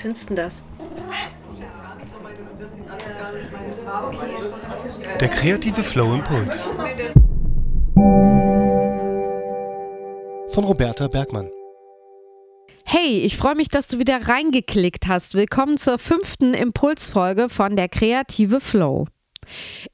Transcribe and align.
findest 0.00 0.30
du 0.30 0.34
das? 0.34 0.64
Der 5.20 5.28
kreative 5.28 5.82
Flow 5.82 6.14
Impuls. 6.14 6.62
Von 10.48 10.64
Roberta 10.64 11.08
Bergmann. 11.08 11.50
Hey, 12.86 13.20
ich 13.20 13.36
freue 13.36 13.54
mich, 13.54 13.68
dass 13.68 13.86
du 13.86 13.98
wieder 13.98 14.26
reingeklickt 14.26 15.06
hast. 15.06 15.34
Willkommen 15.34 15.76
zur 15.76 15.98
fünften 15.98 16.54
Impulsfolge 16.54 17.48
von 17.48 17.76
der 17.76 17.88
kreative 17.88 18.60
Flow. 18.60 19.06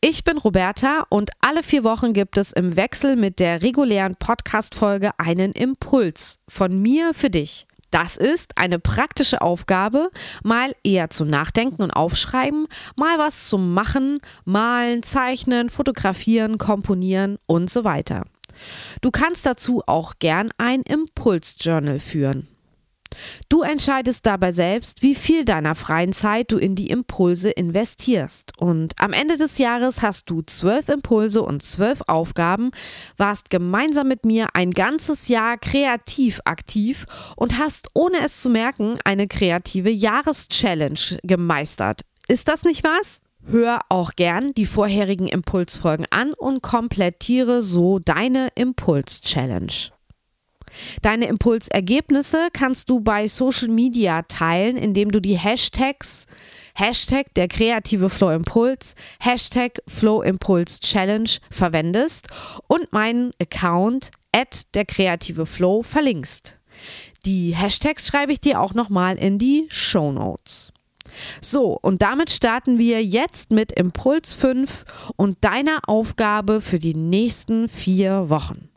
Ich 0.00 0.25
bin 0.25 0.38
Roberta 0.38 1.07
und 1.09 1.30
alle 1.41 1.62
vier 1.62 1.84
Wochen 1.84 2.12
gibt 2.12 2.36
es 2.36 2.52
im 2.52 2.77
Wechsel 2.77 3.16
mit 3.16 3.38
der 3.38 3.62
regulären 3.62 4.16
Podcast-Folge 4.16 5.11
einen 5.18 5.52
Impuls 5.52 6.38
von 6.48 6.80
mir 6.80 7.12
für 7.12 7.30
dich. 7.30 7.66
Das 7.97 8.19
ist 8.19 8.59
eine 8.59 8.79
praktische 8.79 9.41
Aufgabe, 9.41 10.11
mal 10.43 10.73
eher 10.85 11.09
zum 11.09 11.29
Nachdenken 11.29 11.82
und 11.82 11.93
Aufschreiben, 11.93 12.67
mal 12.95 13.18
was 13.18 13.49
zum 13.49 13.73
Machen, 13.73 14.18
malen, 14.45 15.03
zeichnen, 15.03 15.71
fotografieren, 15.71 16.59
komponieren 16.59 17.39
und 17.46 17.71
so 17.71 17.85
weiter. 17.85 18.25
Du 19.01 19.11
kannst 19.11 19.46
dazu 19.46 19.82
auch 19.87 20.18
gern 20.18 20.51
ein 20.59 20.82
Impulsjournal 20.82 21.99
führen. 21.99 22.46
Du 23.48 23.62
entscheidest 23.62 24.26
dabei 24.26 24.52
selbst, 24.52 25.02
wie 25.02 25.14
viel 25.14 25.44
deiner 25.44 25.75
freien 25.75 26.12
Zeit 26.12 26.52
du 26.52 26.58
in 26.58 26.75
die 26.75 26.88
Impulse 26.88 27.50
investierst. 27.50 28.52
Und 28.58 28.94
am 28.98 29.12
Ende 29.12 29.36
des 29.36 29.58
Jahres 29.58 30.02
hast 30.02 30.30
du 30.30 30.42
zwölf 30.42 30.89
Impulse 30.89 31.42
und 31.42 31.62
zwölf 31.62 32.02
Aufgaben, 32.06 32.70
warst 33.16 33.50
gemeinsam 33.50 34.08
mit 34.08 34.25
mir 34.25 34.48
ein 34.55 34.70
ganzes 34.70 35.28
Jahr 35.28 35.58
kreativ 35.58 36.41
aktiv 36.44 37.06
und 37.36 37.58
hast, 37.58 37.89
ohne 37.94 38.19
es 38.25 38.42
zu 38.42 38.50
merken, 38.50 38.98
eine 39.05 39.28
kreative 39.28 39.91
Jahreschallenge 39.91 41.19
gemeistert. 41.22 42.03
Ist 42.28 42.48
das 42.48 42.64
nicht 42.64 42.84
was? 42.84 43.20
Hör 43.48 43.78
auch 43.89 44.12
gern 44.17 44.51
die 44.56 44.67
vorherigen 44.67 45.28
Impulsfolgen 45.28 46.06
an 46.11 46.33
und 46.33 46.62
komplettiere 46.62 47.62
so 47.62 48.01
deine 48.01 48.48
Impuls-Challenge. 48.56 49.95
Deine 51.03 51.27
Impulsergebnisse 51.27 52.49
kannst 52.53 52.91
du 52.91 53.01
bei 53.01 53.29
Social 53.29 53.69
Media 53.69 54.23
teilen, 54.23 54.77
indem 54.77 55.11
du 55.11 55.21
die 55.21 55.37
Hashtags 55.39 56.27
Hashtag 56.75 57.33
der 57.35 57.49
kreative 57.49 58.11
Flow 58.11 58.31
Impuls, 58.31 58.95
Hashtag 59.19 59.81
Flow 59.89 60.21
Impuls 60.23 60.81
Challenge 60.81 61.31
verwendest 61.51 62.29
und 62.67 62.93
meinen 62.93 63.33
Account 63.41 64.11
at 64.31 64.75
der 64.75 64.85
kreative 64.85 65.47
Flow 65.47 65.83
verlinkst. 65.83 66.61
Die 67.25 67.55
Hashtags 67.55 68.07
schreibe 68.07 68.33
ich 68.33 68.41
dir 68.41 68.61
auch 68.61 68.75
nochmal 68.75 69.17
in 69.17 69.39
die 69.39 69.67
Show 69.71 70.13
Notes. 70.13 70.73
So, 71.41 71.79
und 71.81 72.03
damit 72.03 72.31
starten 72.31 72.79
wir 72.79 73.03
jetzt 73.03 73.53
mit 73.53 73.73
Impuls 73.73 74.35
5 74.35 74.85
und 75.17 75.43
deiner 75.43 75.81
Aufgabe 75.87 76.61
für 76.61 76.79
die 76.79 76.95
nächsten 76.95 77.71
vier 77.71 78.29
Wochen. 78.29 78.69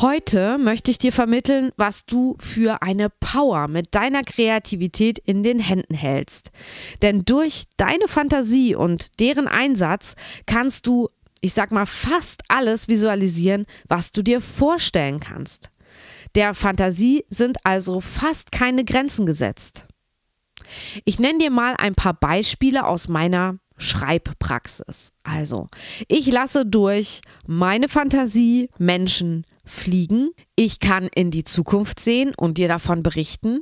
Heute 0.00 0.56
möchte 0.56 0.90
ich 0.90 0.96
dir 0.96 1.12
vermitteln, 1.12 1.72
was 1.76 2.06
du 2.06 2.34
für 2.40 2.80
eine 2.80 3.10
Power 3.10 3.68
mit 3.68 3.94
deiner 3.94 4.22
Kreativität 4.22 5.18
in 5.18 5.42
den 5.42 5.58
Händen 5.58 5.92
hältst. 5.92 6.52
Denn 7.02 7.26
durch 7.26 7.64
deine 7.76 8.08
Fantasie 8.08 8.74
und 8.74 9.20
deren 9.20 9.46
Einsatz 9.46 10.14
kannst 10.46 10.86
du, 10.86 11.08
ich 11.42 11.52
sag 11.52 11.70
mal, 11.70 11.84
fast 11.84 12.40
alles 12.48 12.88
visualisieren, 12.88 13.66
was 13.88 14.10
du 14.12 14.22
dir 14.22 14.40
vorstellen 14.40 15.20
kannst. 15.20 15.70
Der 16.34 16.54
Fantasie 16.54 17.26
sind 17.28 17.58
also 17.64 18.00
fast 18.00 18.52
keine 18.52 18.86
Grenzen 18.86 19.26
gesetzt. 19.26 19.86
Ich 21.04 21.18
nenne 21.18 21.40
dir 21.40 21.50
mal 21.50 21.74
ein 21.76 21.94
paar 21.94 22.14
Beispiele 22.14 22.86
aus 22.86 23.08
meiner 23.08 23.58
Schreibpraxis. 23.80 25.12
Also, 25.22 25.68
ich 26.08 26.30
lasse 26.30 26.66
durch 26.66 27.20
meine 27.46 27.88
Fantasie 27.88 28.68
Menschen 28.78 29.44
fliegen. 29.64 30.30
Ich 30.54 30.80
kann 30.80 31.08
in 31.14 31.30
die 31.30 31.44
Zukunft 31.44 31.98
sehen 31.98 32.32
und 32.36 32.58
dir 32.58 32.68
davon 32.68 33.02
berichten. 33.02 33.60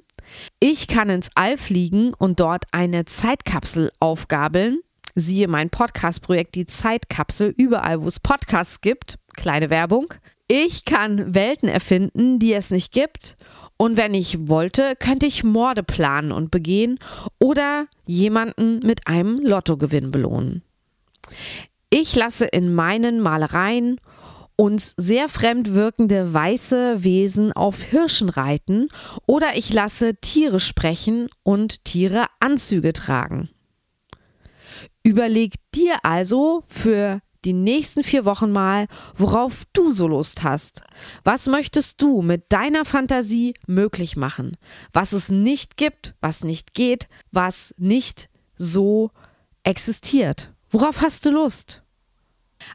Ich 0.61 0.89
kann 0.89 1.09
ins 1.09 1.31
All 1.35 1.57
fliegen 1.57 2.13
und 2.19 2.41
dort 2.41 2.65
eine 2.73 3.05
Zeitkapsel 3.05 3.91
aufgabeln. 4.01 4.81
Siehe 5.15 5.49
mein 5.49 5.71
Podcast-Projekt 5.71 6.55
Die 6.55 6.67
Zeitkapsel, 6.67 7.55
überall 7.57 8.03
wo 8.03 8.07
es 8.07 8.21
Podcasts 8.21 8.81
gibt. 8.81 9.19
Kleine 9.37 9.71
Werbung. 9.71 10.15
Ich 10.49 10.87
kann 10.87 11.35
Welten 11.35 11.69
erfinden, 11.69 12.39
die 12.39 12.55
es 12.55 12.71
nicht 12.71 12.93
gibt 12.93 13.37
und 13.77 13.97
wenn 13.97 14.15
ich 14.15 14.49
wollte, 14.49 14.95
könnte 14.99 15.27
ich 15.27 15.45
Morde 15.45 15.83
planen 15.83 16.33
und 16.33 16.51
begehen 16.51 16.99
oder 17.39 17.87
jemanden 18.07 18.81
mit 18.81 19.07
einem 19.07 19.39
Lottogewinn 19.41 20.11
belohnen. 20.11 20.63
Ich 21.91 22.17
lasse 22.17 22.47
in 22.47 22.75
meinen 22.75 23.21
Malereien 23.21 24.01
uns 24.57 24.95
sehr 24.97 25.29
fremd 25.29 25.75
wirkende 25.75 26.35
weiße 26.35 27.05
Wesen 27.05 27.53
auf 27.53 27.81
Hirschen 27.81 28.29
reiten 28.29 28.89
oder 29.27 29.57
ich 29.57 29.73
lasse 29.73 30.17
Tiere 30.17 30.59
sprechen 30.59 31.29
und 31.45 31.85
Tiere 31.85 32.25
Anzüge 32.41 32.93
tragen. 32.93 33.49
Überleg 35.05 35.55
dir 35.75 35.95
also 36.03 36.65
für 36.67 37.21
die 37.49 37.55
nächsten 37.55 38.05
vier 38.05 38.27
Wochen 38.27 38.53
mal, 38.53 38.87
worauf 39.17 39.63
du 39.73 39.91
so 39.91 40.07
Lust 40.07 40.43
hast. 40.43 40.83
Was 41.25 41.47
möchtest 41.47 42.03
du 42.03 42.21
mit 42.21 42.45
deiner 42.51 42.85
Fantasie 42.85 43.55
möglich 43.67 44.17
machen? 44.17 44.59
Was 44.93 45.15
es 45.15 45.31
nicht 45.31 45.79
gibt, 45.79 46.15
was 46.21 46.45
nicht 46.45 46.75
geht, 46.75 47.09
was 47.33 47.75
nicht 47.79 48.29
so 48.55 49.11
existiert. 49.63 50.53
Worauf 50.69 51.01
hast 51.01 51.25
du 51.25 51.31
Lust? 51.31 51.83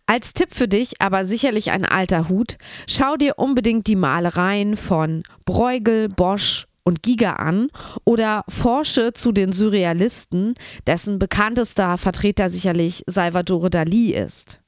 Als 0.08 0.34
Tipp 0.34 0.52
für 0.52 0.68
dich, 0.68 1.00
aber 1.02 1.24
sicherlich 1.24 1.70
ein 1.70 1.86
alter 1.86 2.30
Hut, 2.30 2.58
schau 2.88 3.16
dir 3.16 3.38
unbedingt 3.38 3.86
die 3.86 3.96
Malereien 3.96 4.76
von 4.76 5.22
Bruegel, 5.46 6.10
Bosch 6.10 6.66
und 6.84 7.04
Giga 7.04 7.34
an 7.34 7.68
oder 8.06 8.44
forsche 8.50 9.14
zu 9.14 9.34
den 9.34 9.54
Surrealisten, 9.54 10.56
dessen 10.88 11.20
bekanntester 11.20 12.00
Vertreter 12.00 12.50
sicherlich 12.50 13.04
Salvador 13.06 13.70
Dali 13.70 14.16
ist. 14.16 14.63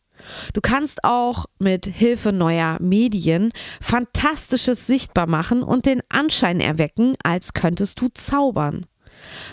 Du 0.54 0.62
kannst 0.62 1.04
auch 1.04 1.46
mit 1.60 1.86
Hilfe 1.86 2.32
neuer 2.32 2.78
Medien 2.82 3.52
Fantastisches 3.82 4.88
sichtbar 4.88 5.28
machen 5.28 5.64
und 5.64 5.86
den 5.86 6.02
Anschein 6.10 6.60
erwecken, 6.60 7.16
als 7.24 7.54
könntest 7.54 8.02
du 8.02 8.08
zaubern. 8.14 8.86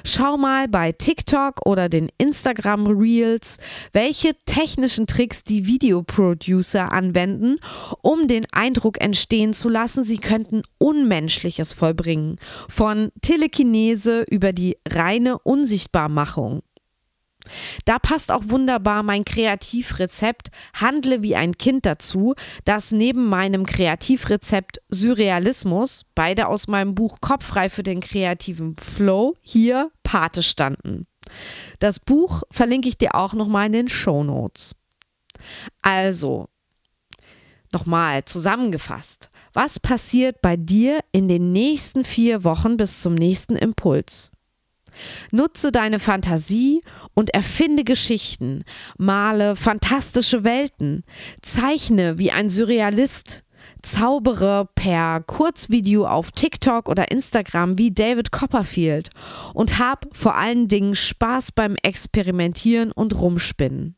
Schau 0.04 0.36
mal 0.36 0.68
bei 0.68 0.92
TikTok 0.92 1.66
oder 1.66 1.88
den 1.88 2.08
Instagram 2.18 2.86
Reels, 2.86 3.58
welche 3.92 4.32
technischen 4.44 5.06
Tricks 5.06 5.44
die 5.44 5.66
Videoproducer 5.66 6.92
anwenden, 6.92 7.58
um 8.02 8.26
den 8.26 8.46
Eindruck 8.52 9.00
entstehen 9.00 9.54
zu 9.54 9.68
lassen, 9.68 10.04
sie 10.04 10.18
könnten 10.18 10.62
Unmenschliches 10.78 11.72
vollbringen. 11.72 12.36
Von 12.68 13.10
Telekinese 13.20 14.24
über 14.30 14.52
die 14.52 14.76
reine 14.88 15.38
Unsichtbarmachung. 15.38 16.62
Da 17.84 17.98
passt 17.98 18.30
auch 18.30 18.42
wunderbar 18.46 19.02
mein 19.02 19.24
Kreativrezept 19.24 20.50
Handle 20.74 21.22
wie 21.22 21.36
ein 21.36 21.58
Kind 21.58 21.86
dazu, 21.86 22.34
das 22.64 22.92
neben 22.92 23.28
meinem 23.28 23.66
Kreativrezept 23.66 24.80
Surrealismus, 24.88 26.04
beide 26.14 26.48
aus 26.48 26.68
meinem 26.68 26.94
Buch 26.94 27.18
Kopffrei 27.20 27.68
für 27.68 27.82
den 27.82 28.00
kreativen 28.00 28.76
Flow, 28.76 29.34
hier 29.42 29.90
Pate 30.02 30.42
standen. 30.42 31.06
Das 31.78 32.00
Buch 32.00 32.42
verlinke 32.50 32.88
ich 32.88 32.98
dir 32.98 33.14
auch 33.14 33.32
nochmal 33.32 33.66
in 33.66 33.72
den 33.72 33.88
Show 33.88 34.22
Notes. 34.22 34.74
Also, 35.80 36.48
nochmal 37.72 38.24
zusammengefasst. 38.24 39.30
Was 39.52 39.80
passiert 39.80 40.42
bei 40.42 40.56
dir 40.56 41.00
in 41.10 41.28
den 41.28 41.52
nächsten 41.52 42.04
vier 42.04 42.44
Wochen 42.44 42.76
bis 42.76 43.00
zum 43.00 43.14
nächsten 43.14 43.56
Impuls? 43.56 44.30
Nutze 45.30 45.72
deine 45.72 45.98
Fantasie 45.98 46.82
und 47.14 47.30
erfinde 47.34 47.84
Geschichten, 47.84 48.64
male 48.98 49.56
fantastische 49.56 50.44
Welten, 50.44 51.04
zeichne 51.40 52.18
wie 52.18 52.32
ein 52.32 52.48
Surrealist, 52.48 53.42
zaubere 53.82 54.68
per 54.74 55.20
Kurzvideo 55.20 56.06
auf 56.06 56.30
TikTok 56.30 56.88
oder 56.88 57.10
Instagram 57.10 57.78
wie 57.78 57.92
David 57.92 58.32
Copperfield. 58.32 59.10
Und 59.54 59.78
hab 59.78 60.06
vor 60.12 60.36
allen 60.36 60.68
Dingen 60.68 60.94
Spaß 60.94 61.52
beim 61.52 61.76
Experimentieren 61.82 62.92
und 62.92 63.18
Rumspinnen. 63.18 63.96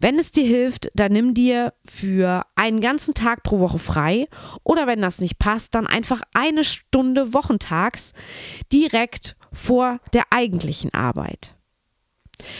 Wenn 0.00 0.18
es 0.18 0.32
dir 0.32 0.44
hilft, 0.44 0.90
dann 0.94 1.12
nimm 1.12 1.34
dir 1.34 1.74
für 1.84 2.44
einen 2.56 2.80
ganzen 2.80 3.14
Tag 3.14 3.42
pro 3.42 3.60
Woche 3.60 3.78
frei. 3.78 4.26
Oder 4.62 4.86
wenn 4.86 5.00
das 5.00 5.20
nicht 5.20 5.38
passt, 5.38 5.74
dann 5.74 5.86
einfach 5.86 6.22
eine 6.34 6.64
Stunde 6.64 7.32
wochentags 7.32 8.12
direkt 8.72 9.36
vor 9.54 10.00
der 10.12 10.24
eigentlichen 10.30 10.92
Arbeit. 10.92 11.54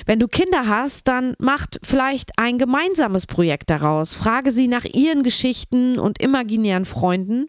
Wenn 0.07 0.21
du 0.21 0.29
Kinder 0.29 0.69
hast, 0.69 1.09
dann 1.09 1.35
macht 1.39 1.81
vielleicht 1.83 2.39
ein 2.39 2.59
gemeinsames 2.59 3.27
Projekt 3.27 3.71
daraus. 3.71 4.15
Frage 4.15 4.51
sie 4.51 4.69
nach 4.69 4.85
ihren 4.85 5.23
Geschichten 5.23 5.99
und 5.99 6.23
imaginären 6.23 6.85
Freunden 6.85 7.47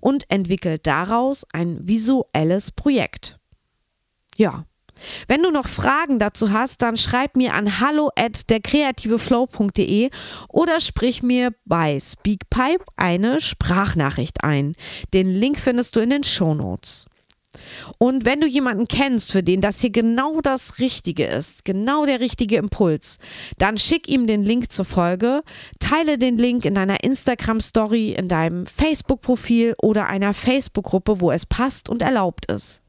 und 0.00 0.30
entwickelt 0.30 0.86
daraus 0.86 1.44
ein 1.52 1.78
visuelles 1.82 2.70
Projekt. 2.72 3.38
Ja. 4.36 4.64
Wenn 5.26 5.42
du 5.42 5.50
noch 5.50 5.66
Fragen 5.66 6.20
dazu 6.20 6.52
hast, 6.52 6.80
dann 6.80 6.96
schreib 6.96 7.36
mir 7.36 7.54
an 7.54 7.80
hallo 7.80 8.10
at 8.16 8.48
derkreativeflow.de 8.48 10.08
oder 10.48 10.80
sprich 10.80 11.22
mir 11.22 11.52
bei 11.64 11.98
Speakpipe 11.98 12.84
eine 12.96 13.40
Sprachnachricht 13.40 14.44
ein. 14.44 14.76
Den 15.12 15.34
Link 15.34 15.58
findest 15.58 15.96
du 15.96 16.00
in 16.00 16.10
den 16.10 16.22
Shownotes. 16.22 17.06
Und 18.04 18.26
wenn 18.26 18.42
du 18.42 18.46
jemanden 18.46 18.86
kennst, 18.86 19.32
für 19.32 19.42
den 19.42 19.62
das 19.62 19.80
hier 19.80 19.88
genau 19.88 20.42
das 20.42 20.78
Richtige 20.78 21.24
ist, 21.24 21.64
genau 21.64 22.04
der 22.04 22.20
richtige 22.20 22.56
Impuls, 22.56 23.16
dann 23.56 23.78
schick 23.78 24.08
ihm 24.08 24.26
den 24.26 24.44
Link 24.44 24.70
zur 24.70 24.84
Folge, 24.84 25.42
teile 25.78 26.18
den 26.18 26.36
Link 26.36 26.66
in 26.66 26.74
deiner 26.74 27.02
Instagram-Story, 27.02 28.10
in 28.10 28.28
deinem 28.28 28.66
Facebook-Profil 28.66 29.74
oder 29.80 30.06
einer 30.06 30.34
Facebook-Gruppe, 30.34 31.22
wo 31.22 31.30
es 31.30 31.46
passt 31.46 31.88
und 31.88 32.02
erlaubt 32.02 32.44
ist. 32.52 32.82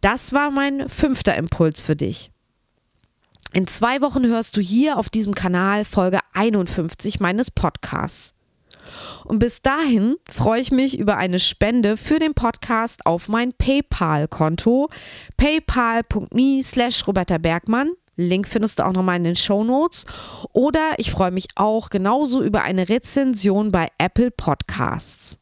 Das 0.00 0.32
war 0.32 0.50
mein 0.50 0.88
fünfter 0.88 1.36
Impuls 1.36 1.80
für 1.80 1.94
dich. 1.94 2.32
In 3.52 3.68
zwei 3.68 4.00
Wochen 4.00 4.26
hörst 4.26 4.56
du 4.56 4.60
hier 4.60 4.98
auf 4.98 5.10
diesem 5.10 5.36
Kanal 5.36 5.84
Folge 5.84 6.18
51 6.32 7.20
meines 7.20 7.52
Podcasts. 7.52 8.34
Und 9.24 9.38
bis 9.38 9.62
dahin 9.62 10.16
freue 10.30 10.60
ich 10.60 10.70
mich 10.70 10.98
über 10.98 11.16
eine 11.16 11.38
Spende 11.38 11.96
für 11.96 12.18
den 12.18 12.34
Podcast 12.34 13.06
auf 13.06 13.28
mein 13.28 13.52
PayPal-Konto 13.52 14.88
paypal.me 15.36 16.62
slash 16.62 17.06
Roberta 17.06 17.38
Bergmann. 17.38 17.92
Link 18.16 18.46
findest 18.46 18.78
du 18.78 18.86
auch 18.86 18.92
nochmal 18.92 19.16
in 19.16 19.24
den 19.24 19.36
Show 19.36 19.64
Notes. 19.64 20.06
Oder 20.52 20.94
ich 20.98 21.10
freue 21.10 21.30
mich 21.30 21.48
auch 21.56 21.90
genauso 21.90 22.42
über 22.42 22.62
eine 22.62 22.88
Rezension 22.88 23.72
bei 23.72 23.88
Apple 23.98 24.30
Podcasts. 24.30 25.38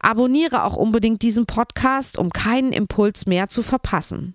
Abonniere 0.00 0.64
auch 0.64 0.76
unbedingt 0.76 1.22
diesen 1.22 1.46
Podcast, 1.46 2.18
um 2.18 2.30
keinen 2.30 2.72
Impuls 2.72 3.26
mehr 3.26 3.48
zu 3.48 3.62
verpassen. 3.62 4.34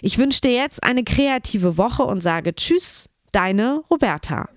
Ich 0.00 0.18
wünsche 0.18 0.40
dir 0.40 0.52
jetzt 0.52 0.82
eine 0.82 1.04
kreative 1.04 1.76
Woche 1.76 2.04
und 2.04 2.22
sage 2.22 2.54
Tschüss, 2.54 3.10
deine 3.32 3.82
Roberta. 3.90 4.48